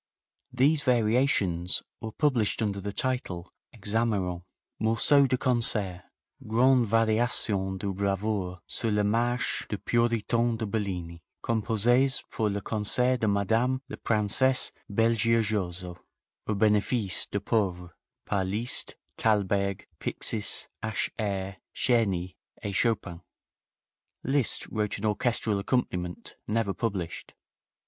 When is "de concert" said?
5.27-6.01